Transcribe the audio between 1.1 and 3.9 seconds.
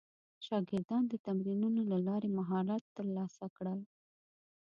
تمرینونو له لارې مهارت ترلاسه کړل.